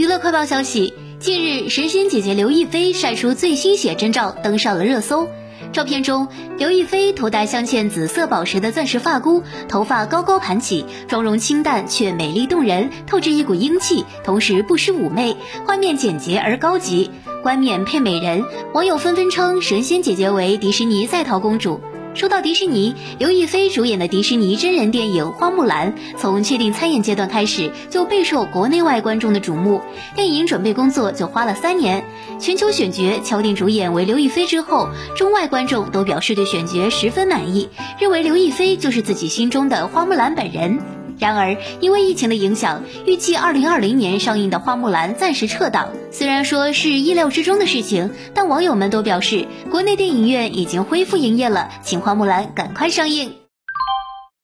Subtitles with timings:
[0.00, 5.28] 娱乐快报消息，近日神仙姐姐刘亦菲晒出最新写真照，登上了热搜。
[5.74, 6.26] 照片中，
[6.56, 15.36] 刘亦菲头戴镶嵌紫色宝石的钻石发箍，头发高高盘起，妆容清淡却美丽动人，透着一股英气，同时不失妩媚，
[15.66, 17.10] 画面简洁而高级。
[17.42, 21.78] 冠冕配美人，网友纷纷称神仙姐姐为迪士尼在逃公主。
[22.12, 29.80] 说到迪士尼，刘亦菲主演的迪士尼真人电影《花木兰》从确定参演阶段开始就备受国内外观众的瞩目，
[30.14, 32.04] 电影准备工作就花了三年，
[32.38, 37.68] 全球选角敲定主演为刘亦菲之后，中外观众都表示对选角十分满意，
[38.00, 40.99] 认为刘亦菲就是自己心中的花木兰本人。
[41.20, 45.90] 然而，因为疫情的影响，预计二零二零年上映的《花木兰》暂时撤档。
[46.10, 53.34] 虽然说是意料之中的事情，但网友们都表示，国内电影院已经恢复营业了，请《花木兰》赶快上映。